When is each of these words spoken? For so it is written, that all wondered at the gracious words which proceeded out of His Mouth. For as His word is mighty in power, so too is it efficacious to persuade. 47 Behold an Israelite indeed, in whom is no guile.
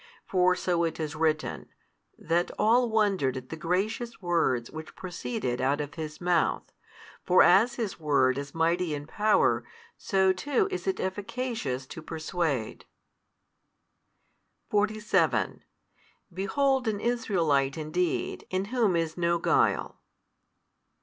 For 0.25 0.55
so 0.55 0.83
it 0.83 0.99
is 0.99 1.15
written, 1.15 1.67
that 2.17 2.49
all 2.57 2.89
wondered 2.89 3.37
at 3.37 3.49
the 3.49 3.55
gracious 3.55 4.19
words 4.19 4.71
which 4.71 4.95
proceeded 4.95 5.61
out 5.61 5.79
of 5.79 5.93
His 5.93 6.19
Mouth. 6.19 6.71
For 7.23 7.43
as 7.43 7.75
His 7.75 7.99
word 7.99 8.39
is 8.39 8.55
mighty 8.55 8.95
in 8.95 9.05
power, 9.05 9.63
so 9.99 10.33
too 10.33 10.67
is 10.71 10.87
it 10.87 10.99
efficacious 10.99 11.85
to 11.85 12.01
persuade. 12.01 12.85
47 14.71 15.63
Behold 16.33 16.87
an 16.87 16.99
Israelite 16.99 17.77
indeed, 17.77 18.47
in 18.49 18.65
whom 18.73 18.95
is 18.95 19.15
no 19.17 19.37
guile. 19.37 19.99